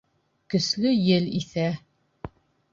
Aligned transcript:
Көслө 0.53 0.95
ел 1.09 1.29
иҫә. 1.43 1.69